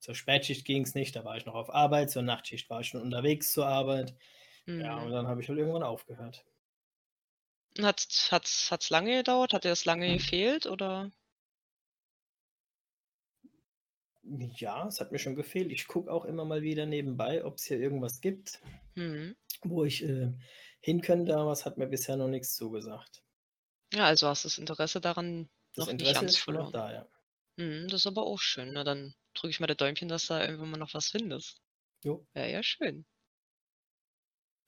Zur 0.00 0.14
Spätschicht 0.14 0.64
ging's 0.66 0.94
nicht, 0.94 1.16
da 1.16 1.24
war 1.24 1.36
ich 1.36 1.46
noch 1.46 1.54
auf 1.54 1.74
Arbeit, 1.74 2.10
zur 2.10 2.22
Nachtschicht 2.22 2.70
war 2.70 2.80
ich 2.80 2.88
schon 2.88 3.02
unterwegs 3.02 3.52
zur 3.52 3.66
Arbeit. 3.68 4.16
Ja, 4.76 4.98
und 4.98 5.10
Mhm. 5.10 5.12
dann 5.12 5.28
habe 5.28 5.40
ich 5.42 5.48
halt 5.48 5.58
irgendwann 5.58 5.82
aufgehört. 5.84 6.44
Und 7.78 7.84
hat's 7.86 8.30
hat's 8.32 8.70
hat's 8.72 8.90
lange 8.90 9.16
gedauert? 9.18 9.52
Hat 9.52 9.64
dir 9.64 9.68
das 9.70 9.84
lange 9.84 10.12
gefehlt, 10.14 10.66
oder? 10.66 11.10
Ja, 14.26 14.86
es 14.86 15.00
hat 15.00 15.12
mir 15.12 15.18
schon 15.18 15.34
gefehlt. 15.34 15.70
Ich 15.70 15.86
gucke 15.86 16.10
auch 16.12 16.24
immer 16.24 16.44
mal 16.44 16.62
wieder 16.62 16.86
nebenbei, 16.86 17.44
ob's 17.44 17.64
hier 17.64 17.78
irgendwas 17.78 18.20
gibt, 18.20 18.60
Mhm. 18.94 19.36
wo 19.62 19.84
ich, 19.84 20.02
äh, 20.04 20.32
hin 20.80 21.00
könnte, 21.02 21.36
aber 21.36 21.52
es 21.52 21.64
hat 21.66 21.78
mir 21.78 21.86
bisher 21.86 22.16
noch 22.16 22.28
nix 22.28 22.54
zugesagt. 22.56 23.22
Ja, 23.92 24.04
also 24.06 24.26
hast 24.28 24.44
das 24.44 24.58
Interesse 24.58 25.00
daran 25.00 25.48
Das 25.74 25.86
noch 25.86 25.92
nicht 25.92 26.02
Interesse 26.02 26.20
ganz 26.20 26.32
ist 26.32 26.38
schon 26.38 26.54
noch 26.54 26.70
verloren. 26.70 26.72
da, 26.72 26.92
ja. 26.92 27.08
Mhm, 27.56 27.88
das 27.88 28.00
ist 28.02 28.06
aber 28.06 28.24
auch 28.26 28.38
schön. 28.40 28.72
Na, 28.72 28.84
dann 28.84 29.14
drücke 29.34 29.50
ich 29.50 29.60
mal 29.60 29.66
die 29.66 29.76
Däumchen, 29.76 30.08
dass 30.08 30.26
da 30.26 30.40
irgendwann 30.42 30.70
mal 30.70 30.76
noch 30.78 30.94
was 30.94 31.08
findest. 31.08 31.60
Jo. 32.04 32.26
Wäre 32.34 32.50
ja 32.52 32.62
schön. 32.62 33.06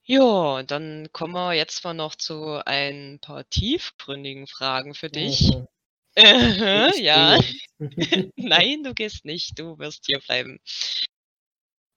Ja, 0.03 0.63
dann 0.63 1.09
kommen 1.11 1.33
wir 1.33 1.53
jetzt 1.53 1.83
mal 1.83 1.93
noch 1.93 2.15
zu 2.15 2.61
ein 2.65 3.19
paar 3.19 3.47
tiefgründigen 3.49 4.47
Fragen 4.47 4.93
für 4.93 5.09
dich. 5.09 5.53
Mhm. 5.53 5.67
Mhm, 6.17 6.93
ja. 7.03 7.37
Nein, 8.37 8.83
du 8.83 8.93
gehst 8.95 9.23
nicht, 9.25 9.59
du 9.59 9.77
wirst 9.77 10.05
hier 10.07 10.19
bleiben. 10.19 10.59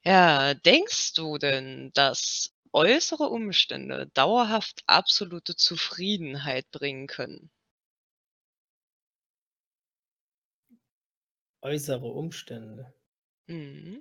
Ja, 0.05 0.53
denkst 0.53 1.15
du 1.15 1.39
denn, 1.39 1.91
dass 1.95 2.53
äußere 2.73 3.31
Umstände 3.31 4.11
dauerhaft 4.13 4.83
absolute 4.87 5.57
Zufriedenheit 5.57 6.71
bringen 6.71 7.07
können? 7.07 7.51
Äußere 11.63 12.07
Umstände? 12.07 12.93
Mhm. 13.49 14.01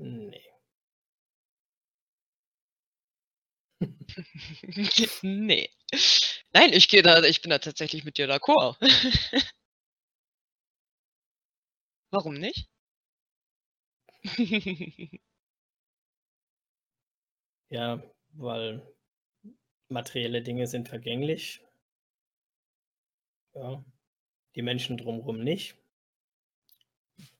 Ne. 0.00 0.42
Ne. 5.22 5.68
Nein, 6.54 6.72
ich 6.74 6.88
gehe 6.88 7.02
da 7.02 7.22
ich 7.22 7.40
bin 7.40 7.50
da 7.50 7.58
tatsächlich 7.58 8.04
mit 8.04 8.18
dir 8.18 8.26
d'accord. 8.28 8.76
Warum 12.12 12.34
nicht? 12.34 12.68
Ja, 17.70 18.00
weil 18.34 18.82
materielle 19.90 20.42
Dinge 20.42 20.66
sind 20.66 20.88
vergänglich. 20.88 21.62
Ja, 23.54 23.82
die 24.56 24.62
Menschen 24.62 24.96
drumrum 24.98 25.40
nicht. 25.44 25.76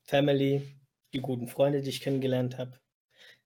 Family, 0.05 0.61
die 1.13 1.21
guten 1.21 1.47
Freunde, 1.47 1.81
die 1.81 1.89
ich 1.89 2.01
kennengelernt 2.01 2.57
habe. 2.57 2.77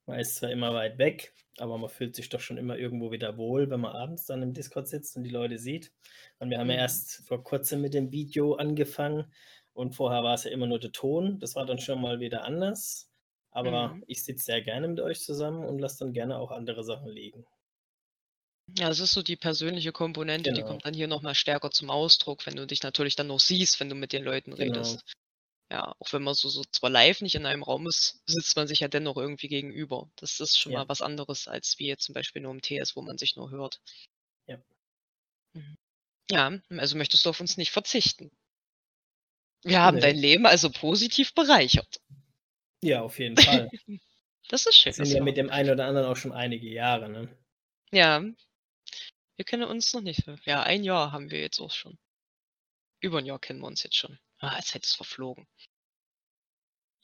Man 0.08 0.20
ist 0.20 0.38
zwar 0.38 0.50
immer 0.50 0.74
weit 0.74 0.98
weg, 0.98 1.36
aber 1.60 1.78
man 1.78 1.90
fühlt 1.90 2.16
sich 2.16 2.30
doch 2.30 2.40
schon 2.40 2.58
immer 2.58 2.78
irgendwo 2.78 3.12
wieder 3.12 3.38
wohl, 3.38 3.70
wenn 3.70 3.80
man 3.82 3.96
abends 3.96 4.26
dann 4.26 4.42
im 4.42 4.54
Discord 4.54 4.88
sitzt 4.88 5.16
und 5.18 5.24
die 5.24 5.30
Leute 5.30 5.60
sieht. 5.60 5.94
Und 6.40 6.50
wir 6.50 6.58
haben 6.58 6.70
ja 6.72 6.78
Mhm. 6.78 6.78
erst 6.78 7.28
vor 7.28 7.44
Kurzem 7.44 7.82
mit 7.82 7.94
dem 7.94 8.12
Video 8.12 8.56
angefangen 8.56 9.32
und 9.74 9.94
vorher 9.96 10.24
war 10.24 10.34
es 10.34 10.46
ja 10.46 10.52
immer 10.52 10.66
nur 10.68 10.80
der 10.80 10.92
Ton. 10.94 11.40
Das 11.40 11.56
war 11.56 11.66
dann 11.68 11.78
schon 11.80 12.02
mal 12.02 12.20
wieder 12.20 12.44
anders. 12.44 13.12
Aber 13.52 13.98
Mhm. 13.98 14.04
ich 14.08 14.24
sitze 14.24 14.46
sehr 14.46 14.62
gerne 14.64 14.88
mit 14.88 15.00
euch 15.00 15.22
zusammen 15.22 15.64
und 15.66 15.80
lasse 15.80 16.00
dann 16.00 16.14
gerne 16.14 16.38
auch 16.40 16.52
andere 16.52 16.84
Sachen 16.84 17.10
liegen. 17.10 17.46
Ja, 18.78 18.88
es 18.90 19.00
ist 19.02 19.12
so 19.14 19.24
die 19.24 19.36
persönliche 19.36 19.92
Komponente, 19.92 20.54
die 20.54 20.64
Genau. 20.64 20.64
kommt 20.64 20.86
dann 20.86 20.94
hier 20.94 21.08
noch 21.10 21.22
mal 21.22 21.36
stärker 21.36 21.70
zum 21.72 21.90
Ausdruck, 21.90 22.46
wenn 22.46 22.56
du 22.56 22.66
dich 22.66 22.82
natürlich 22.82 23.18
dann 23.18 23.28
noch 23.28 23.42
siehst, 23.42 23.80
wenn 23.82 23.90
du 23.90 23.96
mit 23.96 24.14
den 24.14 24.24
Leuten 24.24 24.54
Genau. 24.56 25.00
redest. 25.00 25.04
Ja, 25.72 25.94
auch 26.00 26.14
wenn 26.14 26.24
man 26.24 26.34
so 26.34 26.48
so 26.48 26.64
zwar 26.72 26.90
live 26.90 27.20
nicht 27.22 27.36
in 27.36 27.46
einem 27.46 27.62
Raum 27.64 27.88
ist, 27.88 28.22
sitzt 28.26 28.56
man 28.56 28.68
sich 28.68 28.80
ja 28.80 28.88
dennoch 28.88 29.18
irgendwie 29.18 29.50
gegenüber. 29.50 30.10
Das 30.16 30.40
ist 30.40 30.58
schon 30.58 30.72
Ja. 30.72 30.82
mal 30.82 30.88
was 30.88 31.02
anderes, 31.02 31.48
als 31.50 31.78
wie 31.78 31.88
jetzt 31.88 32.04
zum 32.06 32.14
Beispiel 32.14 32.42
nur 32.42 32.52
im 32.54 32.62
TS, 32.62 32.96
wo 32.96 33.02
man 33.02 33.18
sich 33.18 33.36
nur 33.36 33.50
hört. 33.52 33.82
Ja. 34.48 34.60
Mhm. 35.56 35.78
Ja, 36.32 36.52
also 36.70 36.98
möchtest 36.98 37.26
du 37.26 37.32
auf 37.32 37.40
uns 37.42 37.58
nicht 37.58 37.72
verzichten? 37.72 38.32
Wir 39.66 39.82
haben 39.82 39.98
Ne. 39.98 40.00
dein 40.00 40.16
Leben 40.16 40.46
also 40.46 40.70
positiv 40.72 41.34
bereichert. 41.34 42.00
Ja, 42.84 43.02
auf 43.02 43.20
jeden 43.20 43.38
Fall. 43.38 43.72
Das 44.50 44.66
ist 44.66 44.78
schön, 44.78 44.94
Sind 44.94 45.12
das 45.12 45.14
ja 45.14 45.22
mit 45.22 45.38
dem 45.38 45.50
einen 45.50 45.70
oder 45.72 45.86
anderen 45.86 46.08
auch 46.08 46.16
schon 46.16 46.32
einige 46.34 46.68
Jahre, 46.70 47.10
ne? 47.10 47.38
Ja. 47.92 48.22
Wir 49.40 49.46
kennen 49.46 49.64
uns 49.70 49.94
noch 49.94 50.02
nicht 50.02 50.26
ja, 50.46 50.64
1 50.64 50.84
Jahr 50.84 51.12
haben 51.12 51.30
wir 51.30 51.40
jetzt 51.40 51.60
auch 51.60 51.72
schon. 51.72 51.98
Über 53.04 53.20
'n 53.20 53.26
Jahr 53.28 53.38
kennen 53.40 53.60
wir 53.60 53.68
uns 53.68 53.84
jetzt 53.84 53.96
schon. 53.96 54.18
Ah, 54.42 54.62
Zeit 54.62 54.84
ist 54.86 54.96
verflogen. 54.96 55.48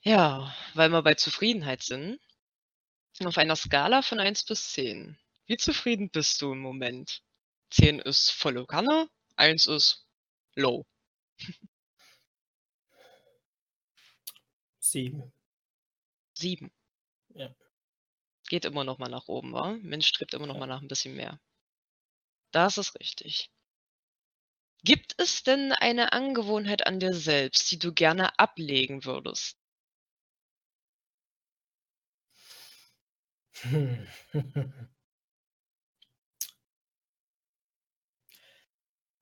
Ja, 0.06 0.54
weil 0.74 0.90
wir 0.90 1.02
bei 1.02 1.13
Zufriedenheit 1.13 1.82
sind. 1.82 2.20
Auf 3.24 3.38
einer 3.38 3.56
Skala 3.56 4.02
von 4.02 4.20
1 4.20 4.44
bis 4.44 4.72
10. 4.74 5.18
Wie 5.46 5.58
zufrieden 5.58 6.10
bist 6.10 6.42
du 6.42 6.52
im 6.54 6.60
Moment? 6.60 7.22
10 7.70 8.00
ist 8.00 8.32
volle 8.32 8.66
Kanne, 8.66 9.08
1 9.36 9.68
ist 9.68 10.08
low. 10.56 10.86
7. 14.84 15.32
7. 16.38 16.72
Ja. 17.36 17.56
Geht 18.50 18.66
immer 18.66 18.84
noch 18.86 19.00
mal 19.00 19.10
nach 19.10 19.28
oben, 19.30 19.54
wa? 19.54 19.78
Mensch 19.82 20.08
strebt 20.08 20.34
immer 20.36 20.48
noch 20.48 20.56
Ja. 20.56 20.60
mal 20.60 20.68
nach 20.68 20.82
'n 20.82 20.88
bisschen 20.90 21.16
mehr. 21.16 21.40
Das 22.54 22.78
ist 22.78 22.94
richtig. 23.00 23.50
Gibt 24.86 25.16
es 25.18 25.44
denn 25.44 25.74
eine 25.74 26.13
Angewohnheit 26.13 26.88
an 26.88 27.00
dir 27.00 27.13
selbst, 27.13 27.70
die 27.72 27.80
du 27.80 27.94
gerne 27.94 28.40
ablegen 28.40 29.04
würdest? 29.06 29.58
Hm. 33.62 34.08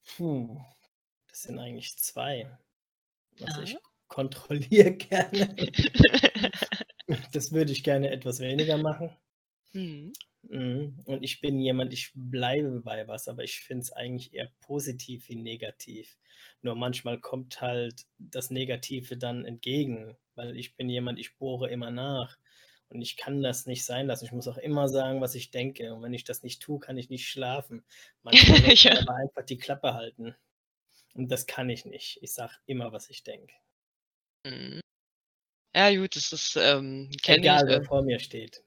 Puh, 0.05 0.59
das 1.29 1.43
sind 1.43 1.59
eigentlich 1.59 1.97
2. 1.99 2.57
Also, 3.41 3.61
ich 3.61 3.77
kontrolliere 4.07 4.93
gerne. 4.97 5.55
Das 7.33 7.51
würde 7.51 7.71
ich 7.71 7.83
gerne 7.83 8.09
etwas 8.11 8.39
weniger 8.39 8.77
machen. 8.77 9.11
Mhm. 9.73 10.13
Mhm, 10.43 10.99
und 11.05 11.23
ich 11.23 11.39
bin 11.41 11.59
jemand, 11.59 11.93
ich 11.93 12.11
bleibe 12.15 12.81
bei 12.81 13.07
was, 13.07 13.27
aber 13.27 13.43
ich 13.43 13.59
finde 13.61 13.83
es 13.83 13.91
eigentlich 13.91 14.33
eher 14.33 14.51
positiv 14.61 15.29
wie 15.29 15.35
negativ. 15.35 16.17
Nur 16.61 16.75
manchmal 16.75 17.19
kommt 17.19 17.61
halt 17.61 18.05
das 18.17 18.49
Negative 18.49 19.17
dann 19.17 19.45
entgegen, 19.45 20.17
weil 20.35 20.57
ich 20.57 20.75
bin 20.75 20.89
jemand, 20.89 21.19
ich 21.19 21.37
bohre 21.37 21.69
immer 21.69 21.91
nach 21.91 22.37
und 22.89 23.01
ich 23.01 23.17
kann 23.17 23.41
das 23.43 23.65
nicht 23.67 23.85
sein 23.85 24.07
lassen. 24.07 24.25
Ich 24.25 24.31
muss 24.31 24.47
auch 24.47 24.57
immer 24.57 24.87
sagen, 24.89 25.21
was 25.21 25.35
ich 25.35 25.51
denke 25.51 25.93
und 25.93 26.01
wenn 26.01 26.13
ich 26.13 26.23
das 26.23 26.43
nicht 26.43 26.61
tue, 26.61 26.79
kann 26.79 26.97
ich 26.97 27.09
nicht 27.09 27.27
schlafen. 27.29 27.83
Manchmal 28.23 28.57
sollte 28.59 28.81
Ja. 28.83 28.93
man 28.93 28.97
aber 28.97 29.15
einfach 29.15 29.43
die 29.45 29.57
Klappe 29.57 29.93
halten 29.93 30.35
und 31.15 31.31
das 31.31 31.47
kann 31.47 31.69
ich 31.69 31.85
nicht. 31.85 32.19
Ich 32.23 32.33
sage 32.33 32.53
immer, 32.67 32.93
was 32.93 33.09
ich 33.09 33.23
denke. 33.23 33.53
Mhm. 34.45 34.81
Ja 35.75 35.95
gut, 35.95 36.15
das 36.15 36.33
ist, 36.33 36.55
ähm 36.57 37.09
kenne 37.23 37.49
ich, 37.49 37.65
Egal, 37.65 37.67
wer 37.67 37.81
äh 37.81 37.81
vor 37.81 38.03
mir 38.03 38.19
steht. 38.19 38.63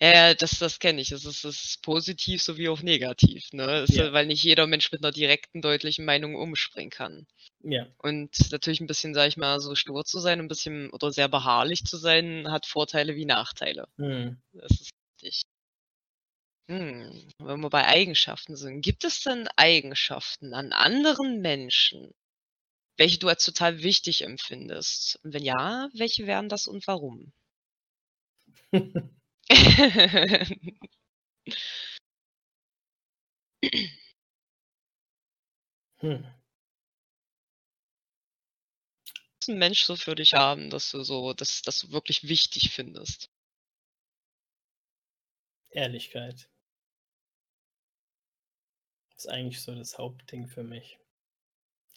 Ja, 0.00 0.34
das 0.34 0.58
das 0.58 0.78
kenne 0.80 1.00
ich. 1.00 1.12
Es 1.12 1.24
ist 1.24 1.44
es 1.44 1.64
ist 1.64 1.82
positiv 1.82 2.42
sowie 2.42 2.68
auch 2.68 2.82
negativ, 2.82 3.46
ne? 3.52 3.80
Ist 3.82 3.94
Ja. 3.94 4.04
ja 4.06 4.12
weil 4.12 4.26
nicht 4.26 4.42
jeder 4.42 4.66
Mensch 4.66 4.90
mit 4.90 5.00
'ner 5.02 5.12
direkten, 5.12 5.62
deutlichen 5.62 6.04
Meinung 6.04 6.34
umspringen 6.34 6.90
kann. 6.90 7.26
Ja. 7.62 7.94
Und 7.98 8.50
natürlich 8.52 8.80
'n 8.80 8.86
bisschen, 8.88 9.14
sage 9.14 9.28
ich 9.28 9.36
mal, 9.38 9.60
so 9.60 9.74
stur 9.76 10.04
zu 10.04 10.20
sein, 10.20 10.40
'n 10.40 10.48
bisschen 10.48 10.90
oder 10.92 11.12
sehr 11.12 11.28
beharrlich 11.28 11.84
zu 11.84 11.96
sein, 11.98 12.50
hat 12.50 12.66
Vorteile 12.66 13.16
wie 13.16 13.26
Nachteile. 13.26 13.86
Mhm. 13.98 14.36
Das 14.52 14.72
ist 14.72 14.90
richtig. 15.22 15.42
Hm, 16.68 17.28
wenn 17.38 17.60
wir 17.60 17.68
bei 17.68 17.86
Eigenschaften 17.86 18.56
sind, 18.56 18.80
gibt 18.80 19.04
es 19.04 19.20
denn 19.22 19.48
Eigenschaften 19.56 20.54
an 20.54 20.72
anderen 20.72 21.42
Menschen, 21.42 22.12
welche 22.98 23.18
du 23.18 23.28
als 23.28 23.44
total 23.44 23.82
wichtig 23.82 24.22
empfindest? 24.22 25.20
Und 25.24 25.34
wenn 25.34 25.44
ja, 25.44 25.88
welche 25.94 26.26
wären 26.26 26.48
das 26.48 26.66
und 26.68 26.86
warum? 26.88 27.32
Hm. 36.00 36.24
Was 39.42 39.48
'n 39.48 39.58
Mensch 39.58 39.82
so 39.82 39.96
für 39.96 40.14
dich 40.14 40.34
haben, 40.34 40.70
dass 40.70 40.90
du 40.92 41.02
so 41.02 41.32
dass 41.34 41.62
dass 41.62 41.80
du 41.80 41.90
wirklich 41.92 42.26
wichtig 42.28 42.70
findest? 42.72 43.28
Ehrlichkeit. 45.72 46.48
Ist 49.18 49.28
eigentlich 49.30 49.60
so 49.62 49.72
das 49.74 49.96
Hauptding 49.96 50.48
für 50.48 50.64
mich. 50.64 50.98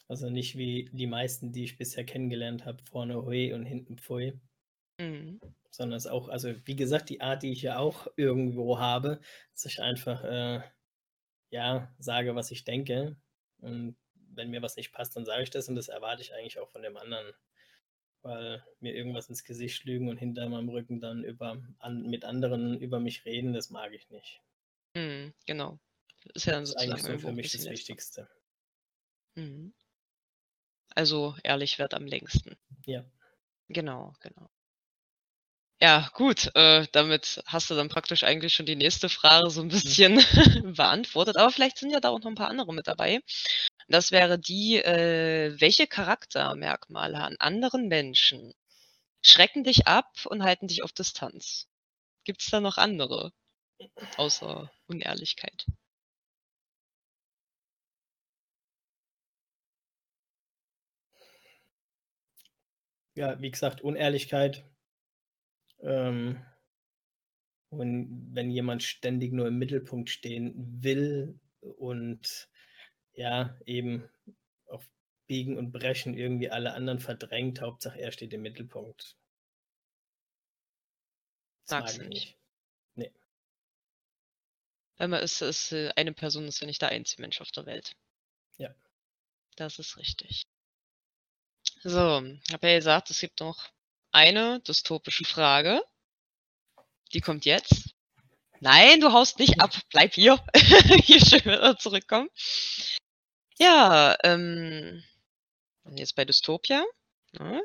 Also, 0.10 0.30
nicht 0.30 0.58
wie 0.58 0.90
die 0.94 1.06
meisten, 1.08 1.52
die 1.52 1.66
ich 1.66 1.78
bisher 1.78 2.06
kennengelernt 2.06 2.66
habe, 2.66 2.82
vorne 2.90 3.22
Hui 3.24 3.52
und 3.54 3.66
hinten 3.66 3.98
Pfui. 3.98 4.40
Mhm. 5.00 5.40
Sondern 5.70 5.98
es 5.98 6.08
auch 6.08 6.30
also, 6.30 6.54
wie 6.66 6.76
gesagt, 6.76 7.10
die 7.10 7.22
Art, 7.22 7.44
die 7.44 7.52
ich 7.52 7.62
ja 7.62 7.78
auch 7.78 8.08
irgendwo 8.16 8.80
habe, 8.80 9.20
dass 9.54 9.66
ich 9.66 9.82
einfach, 9.82 10.24
äh, 10.24 10.62
ja, 11.52 11.94
sage, 12.00 12.36
was 12.36 12.52
ich 12.52 12.64
denke. 12.64 13.18
Und 13.60 13.98
wenn 14.14 14.50
mir 14.50 14.62
was 14.62 14.76
nicht 14.76 14.92
passt, 14.92 15.16
dann 15.16 15.26
sage 15.26 15.44
ich 15.44 15.50
das 15.50 15.70
und 15.70 15.76
das 15.76 15.88
erwarte 15.90 16.22
ich 16.22 16.34
eigentlich 16.34 16.60
auch 16.60 16.70
von 16.70 16.82
dem 16.82 16.98
anderen. 16.98 17.34
Weil 18.24 18.66
mir 18.80 18.94
irgendwas 18.96 19.30
ins 19.30 19.44
Gesicht 19.44 19.86
lügen 19.86 20.10
und 20.10 20.18
hinter 20.18 20.50
meinem 20.50 20.70
Rücken 20.70 21.00
dann 21.00 21.24
über 21.24 21.64
an 21.80 22.04
mit 22.04 22.26
anderen 22.26 22.80
über 22.80 23.00
mich 23.00 23.26
reden, 23.26 23.54
das 23.54 23.70
mag 23.70 23.94
ich 23.94 24.10
nicht. 24.10 24.42
Mhm, 24.96 25.34
genau. 25.46 25.80
Ist 26.34 26.46
ja 26.46 26.54
dann 26.54 26.64
Das 26.64 26.70
ist 26.72 26.78
eigentlich 26.78 27.02
sozusagen 27.02 27.20
so 27.20 27.28
irgendwo 27.28 27.28
für 27.30 27.34
mich 27.36 27.52
das. 27.52 27.66
Wichtigste. 27.70 28.28
Mhm. 29.36 29.74
Also, 30.96 31.36
ehrlich 31.44 31.80
währt 31.80 31.94
am 31.94 32.08
längsten. 32.08 32.58
Ja. 32.86 33.06
Genau, 33.70 34.14
genau. 34.20 34.50
Ja, 35.80 36.10
gut, 36.14 36.50
äh, 36.56 36.88
damit 36.92 37.42
hast 37.46 37.70
du 37.70 37.76
dann 37.76 37.88
praktisch 37.90 38.24
eigentlich 38.24 38.54
schon 38.56 38.66
die 38.66 38.76
nächste 38.76 39.10
Frage 39.10 39.50
so 39.52 39.62
'n 39.62 39.68
Mhm. 39.84 39.98
bisschen 39.98 40.16
beantwortet, 40.76 41.38
aber 41.38 41.52
vielleicht 41.52 41.78
sind 41.78 41.92
ja 41.92 42.00
da 42.00 42.10
auch 42.10 42.20
noch 42.20 42.26
'n 42.32 42.36
paar 42.36 42.50
andere 42.50 42.74
mit 42.74 42.88
dabei. 42.88 43.20
Das 43.88 44.12
wäre 44.12 44.40
die, 44.40 44.78
äh, 44.78 45.56
welche 45.60 45.88
Charaktermerkmale 45.88 47.20
an 47.20 47.36
anderen 47.40 47.88
Menschen 47.90 48.54
schrecken 49.24 49.64
dich 49.66 49.88
ab 49.88 50.12
und 50.28 50.44
halten 50.44 50.68
dich 50.68 50.84
auf 50.84 50.94
Distanz? 50.94 51.68
Gibt's 52.26 52.50
da 52.52 52.62
noch 52.62 52.78
andere 52.78 53.34
außer 54.18 54.72
Unehrlichkeit? 54.88 55.66
ja, 63.16 63.42
wie 63.42 63.52
gesagt, 63.52 63.82
Unehrlichkeit. 63.82 64.66
Ähm, 65.80 66.44
und 67.70 68.34
wenn 68.34 68.50
jemand 68.50 68.84
ständig 68.84 69.34
nur 69.34 69.48
im 69.48 69.58
Mittelpunkt 69.58 70.10
stehen 70.10 70.54
will 70.82 71.40
und 71.60 72.50
ja, 73.14 73.58
eben 73.66 74.10
auf 74.68 74.88
Biegen 75.28 75.58
und 75.58 75.72
Brechen 75.72 76.16
irgendwie 76.16 76.50
alle 76.50 76.74
anderen 76.74 77.00
verdrängt, 77.00 77.62
Hauptsache 77.62 78.00
er 78.00 78.12
steht 78.12 78.34
im 78.34 78.42
Mittelpunkt. 78.42 79.18
Magst 81.70 81.98
du 81.98 82.06
nicht. 82.06 82.38
Nee. 82.96 83.12
Weil 84.98 85.10
man 85.10 85.22
ist, 85.22 85.42
ist, 85.42 85.74
äh, 85.74 85.92
eine 85.96 86.14
Person 86.14 86.48
ist 86.48 86.62
ja 86.62 86.68
nicht 86.68 86.82
der 86.82 86.90
einzige 86.90 87.22
Mensch 87.22 87.42
auf 87.42 87.52
der 87.52 87.66
Welt. 87.66 87.96
Ja. 88.58 88.74
Das 89.58 89.80
ist 89.80 89.98
richtig. 89.98 90.48
So, 91.84 92.24
ich 92.24 92.54
habe 92.54 92.68
ja 92.68 92.76
gesagt, 92.78 93.10
es 93.10 93.20
gibt 93.20 93.40
noch 93.40 93.70
eine 94.12 94.60
dystopische 94.62 95.26
Frage. 95.26 95.84
Die 97.14 97.22
kommt 97.22 97.46
jetzt. 97.46 97.96
Nein, 98.60 99.00
du 99.00 99.12
haust 99.14 99.40
nicht 99.40 99.62
ab. 99.62 99.72
Bleib 99.90 100.14
hier. 100.14 100.44
hier 101.04 101.20
schön 101.20 101.46
wieder 101.46 101.78
zurückkommen. 101.78 102.30
Ja, 103.60 104.18
ähm, 104.24 105.04
jetzt 105.92 106.16
bei 106.16 106.26
Dystopia. 106.26 106.84
Ja. 107.34 107.44
Ne? 107.44 107.64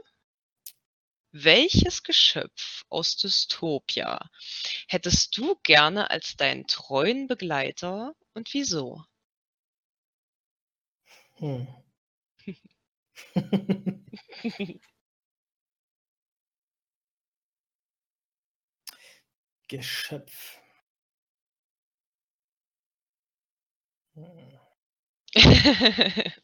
Welches 1.34 2.02
Geschöpf 2.02 2.84
aus 2.90 3.16
Dystopia 3.16 4.28
hättest 4.86 5.34
du 5.38 5.56
gerne 5.62 6.10
als 6.10 6.36
deinen 6.36 6.66
treuen 6.66 7.26
Begleiter 7.26 8.14
und 8.34 8.52
wieso? 8.52 9.02
Hm. 11.38 11.66
Geschöpf. 19.72 20.60
Hm. 24.14 24.58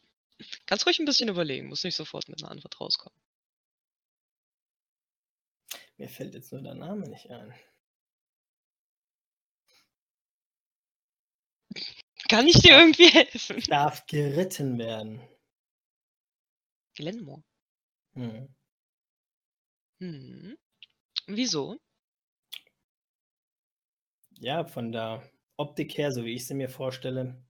Kannst 0.65 0.87
ruhig 0.87 0.97
ein 0.97 1.05
bisschen 1.05 1.29
überlegen, 1.29 1.67
muss 1.67 1.83
nicht 1.83 1.95
sofort 1.95 2.27
mit 2.27 2.41
einer 2.41 2.49
Antwort 2.49 2.81
rauskommen. 2.81 3.15
Mir 5.97 6.09
fällt 6.09 6.33
jetzt 6.33 6.51
nur 6.51 6.63
der 6.63 6.73
Name 6.73 7.07
nicht 7.07 7.29
ein. 7.29 7.53
Kann 12.29 12.47
ich 12.47 12.59
dir 12.61 12.79
irgendwie 12.79 13.09
helfen? 13.09 13.61
Darf 13.67 14.07
geritten 14.07 14.79
werden. 14.79 15.21
Glenmore. 16.95 17.43
Hm. 18.15 18.55
Hm. 19.99 20.57
Wieso? 21.27 21.79
Ja, 24.39 24.63
von 24.65 24.91
der 24.91 25.21
Optik 25.57 25.97
her, 25.97 26.11
so 26.11 26.23
wie 26.23 26.33
ich 26.33 26.47
sie 26.47 26.53
mir 26.53 26.69
vorstelle. 26.69 27.43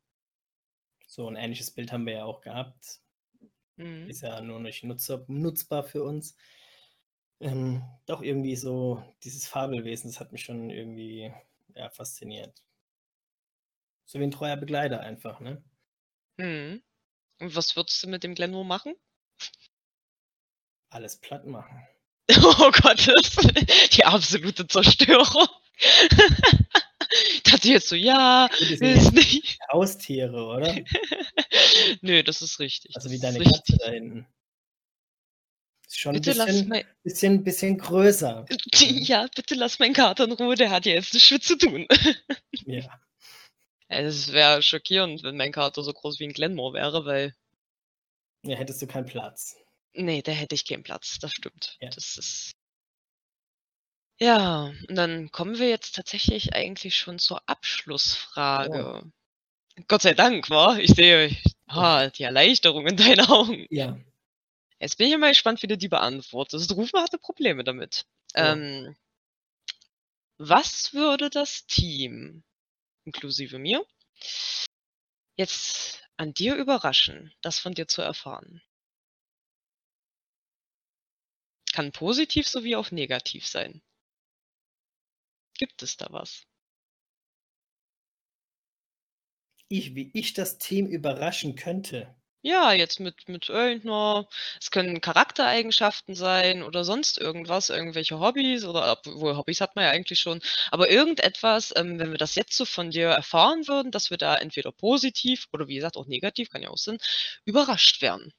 So 1.07 1.27
ein 1.27 1.35
ähnliches 1.35 1.71
Bild 1.71 1.91
haben 1.91 2.05
wir 2.05 2.13
ja 2.13 2.25
auch 2.25 2.41
gehabt. 2.41 2.99
Mhm. 3.75 4.09
Ist 4.09 4.21
ja 4.21 4.41
nur 4.41 4.59
nicht 4.59 4.83
nutzer, 4.83 5.23
nutzbar 5.27 5.83
für 5.83 6.03
uns. 6.03 6.35
Ähm, 7.39 7.83
doch 8.05 8.21
irgendwie 8.21 8.55
so 8.55 9.03
dieses 9.23 9.47
Fabelwesen, 9.47 10.09
das 10.09 10.19
hat 10.19 10.31
mich 10.31 10.43
schon 10.43 10.69
irgendwie 10.69 11.31
ja, 11.75 11.89
fasziniert. 11.89 12.63
So 14.05 14.19
wie 14.19 14.23
ein 14.23 14.31
treuer 14.31 14.57
Begleiter 14.57 15.01
einfach, 15.01 15.39
ne? 15.39 15.63
Mhm. 16.37 16.81
Und 17.39 17.55
was 17.55 17.75
würdest 17.75 18.03
du 18.03 18.07
mit 18.09 18.23
dem 18.23 18.33
Glenmore 18.33 18.65
machen? 18.65 18.95
Alles 20.89 21.17
platt 21.17 21.45
machen. 21.45 21.87
Oh 22.41 22.71
Gott, 22.71 23.07
die 23.97 24.05
absolute 24.05 24.67
Zerstörung. 24.67 25.47
dachte 27.59 27.67
ich 27.67 27.73
jetzt 27.73 27.89
so, 27.89 27.95
ja, 27.95 28.47
ist 28.59 29.13
nicht. 29.13 29.59
Haustiere, 29.71 30.45
oder? 30.45 30.73
Nö, 32.01 32.23
das 32.23 32.41
ist 32.41 32.59
richtig. 32.59 32.95
Also 32.95 33.11
wie 33.11 33.19
deine 33.19 33.39
Katze 33.39 33.77
da 33.77 33.91
hinten. 33.91 34.25
Ist 35.87 35.99
schon 35.99 36.13
bitte 36.13 36.31
ein 36.31 36.45
bisschen, 36.45 36.67
mein... 36.69 36.85
bisschen, 37.03 37.43
bisschen 37.43 37.77
größer. 37.77 38.45
Ja, 38.75 39.27
bitte 39.35 39.55
lass 39.55 39.79
meinen 39.79 39.93
Kater 39.93 40.25
in 40.25 40.31
Ruhe, 40.31 40.55
der 40.55 40.69
hat 40.69 40.85
ja 40.85 40.93
jetzt 40.93 41.13
nichts 41.13 41.47
zu 41.47 41.57
tun. 41.57 41.87
Ja. 42.65 42.81
Es 43.91 44.31
wäre 44.31 44.61
schockierend, 44.61 45.23
wenn 45.23 45.35
mein 45.35 45.51
Kater 45.51 45.81
so 45.81 45.91
groß 45.91 46.19
wie 46.19 46.25
ein 46.25 46.33
Glenmore 46.33 46.75
wäre, 46.75 47.05
weil. 47.05 47.33
Ja, 48.43 48.55
hättest 48.55 48.83
du 48.83 48.85
keinen 48.85 49.07
Platz. 49.07 49.55
Nee, 49.93 50.21
da 50.21 50.31
hätte 50.31 50.53
ich 50.53 50.67
keinen 50.67 50.83
Platz, 50.83 51.17
das 51.19 51.33
stimmt. 51.33 51.75
Ja. 51.81 51.89
Das 51.89 52.15
ist. 52.15 52.51
Ja, 54.21 54.73
und 54.87 54.95
dann 54.95 55.31
kommen 55.31 55.57
wir 55.59 55.69
jetzt 55.69 55.95
tatsächlich 55.95 56.53
eigentlich 56.53 56.97
schon 56.97 57.19
zur 57.19 57.41
Abschlussfrage. 57.47 59.01
Oh. 59.03 59.83
Gott 59.87 60.01
sei 60.01 60.13
Dank, 60.13 60.49
wa? 60.49 60.77
Ich 60.77 60.91
sehe 60.91 61.35
ah, 61.67 62.09
die 62.09 62.23
Erleichterung 62.23 62.85
in 62.85 62.97
deinen 62.97 63.21
Augen. 63.21 63.65
Ja. 63.69 63.97
Jetzt 64.79 64.97
bin 64.97 65.09
ich 65.09 65.17
mal 65.17 65.29
gespannt, 65.29 65.61
wie 65.63 65.67
du 65.67 65.77
die 65.77 65.87
beantwortest. 65.87 66.71
Rufen 66.75 66.99
hatte 66.99 67.17
Probleme 67.17 67.63
damit. 67.63 68.05
Oh. 68.35 68.41
Ähm, 68.41 68.95
was 70.37 70.93
würde 70.93 71.29
das 71.29 71.65
Team, 71.65 72.43
inklusive 73.05 73.57
mir, 73.57 73.85
jetzt 75.35 76.01
an 76.17 76.33
dir 76.33 76.55
überraschen, 76.55 77.33
das 77.41 77.59
von 77.59 77.73
dir 77.73 77.87
zu 77.87 78.01
erfahren? 78.01 78.61
Kann 81.71 81.93
positiv 81.93 82.47
sowie 82.47 82.75
auch 82.75 82.91
negativ 82.91 83.47
sein. 83.47 83.81
Gibt 85.59 85.83
es 85.83 85.97
da 85.97 86.07
was? 86.09 86.47
Ich, 89.67 89.93
wie 89.93 90.09
ich 90.13 90.33
das 90.33 90.57
Team 90.57 90.87
überraschen 90.87 91.55
könnte. 91.55 92.15
Ja, 92.41 92.71
jetzt 92.71 93.01
mit, 93.01 93.27
mit 93.27 93.49
irgendeiner, 93.49 94.27
es 94.61 94.71
können 94.71 95.01
Charaktereigenschaften 95.01 96.15
sein 96.15 96.63
oder 96.63 96.85
sonst 96.85 97.17
irgendwas, 97.17 97.69
irgendwelche 97.69 98.19
Hobbys 98.19 98.63
oder 98.63 98.93
obwohl 98.93 99.35
Hobbys 99.35 99.59
hat 99.59 99.75
man 99.75 99.83
ja 99.83 99.91
eigentlich 99.91 100.19
schon, 100.21 100.41
aber 100.71 100.89
irgendetwas, 100.89 101.73
ähm, 101.75 101.99
wenn 101.99 102.11
wir 102.11 102.17
das 102.17 102.35
jetzt 102.35 102.55
so 102.55 102.63
von 102.63 102.91
dir 102.91 103.09
erfahren 103.09 103.67
würden, 103.67 103.91
dass 103.91 104.09
wir 104.09 104.17
da 104.17 104.37
entweder 104.37 104.71
positiv 104.71 105.47
oder 105.51 105.67
wie 105.67 105.75
gesagt 105.75 105.97
auch 105.97 106.07
negativ, 106.07 106.49
kann 106.49 106.61
ja 106.61 106.69
auch 106.69 106.77
sein, 106.77 106.97
überrascht 107.43 108.01
werden. 108.01 108.31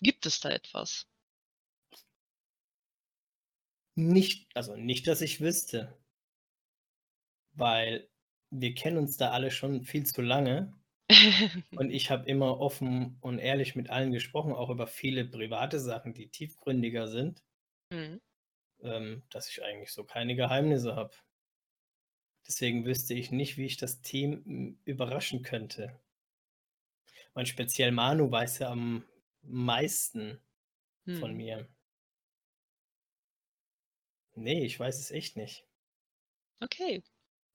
Gibt 0.00 0.24
es 0.26 0.38
da 0.40 0.50
etwas? 0.50 1.06
Nicht, 3.96 4.48
also 4.54 4.76
nicht, 4.76 5.06
dass 5.08 5.20
ich 5.20 5.40
wüsste 5.40 5.96
weil 7.54 8.08
wir 8.50 8.74
kennen 8.74 8.98
uns 8.98 9.16
da 9.16 9.30
alle 9.30 9.50
schon 9.50 9.82
viel 9.82 10.04
zu 10.06 10.22
lange. 10.22 10.72
und 11.76 11.90
ich 11.90 12.10
habe 12.10 12.28
immer 12.28 12.60
offen 12.60 13.18
und 13.20 13.38
ehrlich 13.38 13.74
mit 13.74 13.90
allen 13.90 14.12
gesprochen, 14.12 14.52
auch 14.52 14.70
über 14.70 14.86
viele 14.86 15.26
private 15.26 15.78
Sachen, 15.78 16.14
die 16.14 16.28
tiefgründiger 16.28 17.08
sind, 17.08 17.42
mhm. 17.90 18.20
ähm, 18.82 19.22
dass 19.30 19.50
ich 19.50 19.62
eigentlich 19.62 19.92
so 19.92 20.04
keine 20.04 20.34
Geheimnisse 20.34 20.96
habe. 20.96 21.14
Deswegen 22.46 22.84
wüsste 22.84 23.14
ich 23.14 23.30
nicht, 23.30 23.56
wie 23.56 23.66
ich 23.66 23.76
das 23.76 24.00
Team 24.00 24.44
hm, 24.44 24.78
überraschen 24.84 25.42
könnte. 25.42 25.98
Mein 27.34 27.46
speziell 27.46 27.90
Manu 27.90 28.30
weiß 28.30 28.60
ja 28.60 28.70
am 28.70 29.04
meisten 29.42 30.40
mhm. 31.04 31.16
von 31.16 31.34
mir. 31.34 31.68
Nee, 34.36 34.64
ich 34.64 34.78
weiß 34.78 34.98
es 34.98 35.10
echt 35.10 35.36
nicht. 35.36 35.66
Okay. 36.60 37.02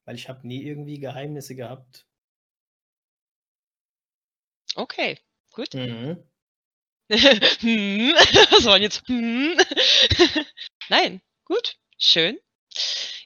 Weil 0.09 0.15
ich 0.15 0.27
habe 0.27 0.47
nie 0.47 0.63
irgendwie 0.63 0.97
Geheimnisse 0.97 1.55
gehabt. 1.55 2.07
Okay, 4.73 5.19
gut. 5.51 5.75
Mhm. 5.75 6.23
hm, 7.11 8.13
was 8.49 8.65
waren 8.65 8.81
jetzt? 8.81 9.07
Hm. 9.07 9.55
Nein, 10.89 11.21
gut, 11.45 11.77
schön. 11.99 12.39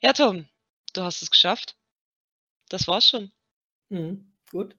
Ja, 0.02 0.12
Tom, 0.12 0.50
du 0.92 1.04
hast 1.04 1.22
es 1.22 1.32
geschafft. 1.32 1.78
Das 2.68 2.86
war's 2.90 3.08
schon. 3.08 3.32
Mhm, 3.88 4.34
gut. 4.52 4.76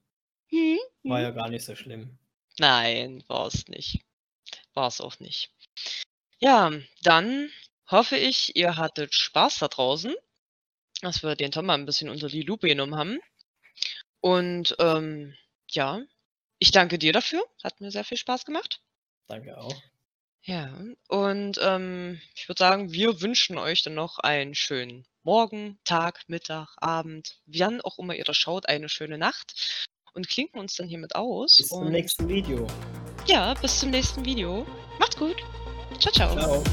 Mhm. 0.51 0.77
War 1.05 1.21
ja 1.21 1.31
gar 1.31 1.49
nicht 1.49 1.65
so 1.65 1.73
schlimm. 1.75 2.19
Nein, 2.59 3.23
war 3.25 3.47
es 3.47 3.67
nicht. 3.67 4.05
War 4.75 4.89
es 4.89 5.01
auch 5.01 5.19
nicht. 5.19 5.49
Ja, 6.37 6.71
dann 7.01 7.49
hoffe 7.89 8.15
ich, 8.15 8.55
ihr 8.55 8.77
hattet 8.77 9.15
Spaß 9.15 9.57
da 9.57 9.69
draußen 9.69 10.15
dass 11.01 11.23
wir 11.23 11.35
den 11.35 11.51
Tom 11.51 11.65
mal 11.65 11.75
ein 11.75 11.85
bisschen 11.85 12.09
unter 12.09 12.27
die 12.27 12.43
Lupe 12.43 12.67
genommen 12.67 12.95
haben. 12.95 13.19
Und 14.21 14.75
ähm, 14.79 15.35
ja, 15.69 16.01
ich 16.59 16.71
danke 16.71 16.97
dir 16.97 17.13
dafür. 17.13 17.43
Hat 17.63 17.79
mir 17.81 17.91
sehr 17.91 18.03
viel 18.03 18.17
Spaß 18.17 18.45
gemacht. 18.45 18.81
Danke 19.27 19.57
auch. 19.57 19.73
Ja, 20.41 20.79
und 21.07 21.59
ähm, 21.61 22.21
ich 22.35 22.47
würde 22.47 22.59
sagen, 22.59 22.91
wir 22.91 23.21
wünschen 23.21 23.57
euch 23.57 23.81
dann 23.81 23.95
noch 23.95 24.19
einen 24.19 24.53
schönen 24.53 25.07
Morgen, 25.23 25.79
Tag, 25.85 26.21
Mittag, 26.27 26.75
Abend, 26.77 27.39
wann 27.47 27.81
auch 27.81 27.97
immer 27.97 28.15
ihr 28.15 28.25
das 28.25 28.37
schaut, 28.37 28.69
eine 28.69 28.87
schöne 28.87 29.17
Nacht 29.17 29.89
und 30.13 30.29
klinken 30.29 30.59
uns 30.59 30.75
dann 30.75 30.87
hiermit 30.87 31.15
aus. 31.15 31.57
Bis 31.57 31.69
zum 31.69 31.89
nächsten 31.89 32.29
Video. 32.29 32.67
Ja, 33.25 33.55
bis 33.55 33.79
zum 33.79 33.89
nächsten 33.89 34.23
Video. 34.23 34.67
Macht's 34.99 35.17
gut. 35.17 35.37
Ciao, 35.99 36.13
ciao. 36.13 36.35
ciao. 36.37 36.63